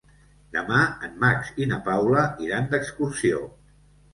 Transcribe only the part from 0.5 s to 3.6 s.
Demà en Max i na Paula iran d'excursió.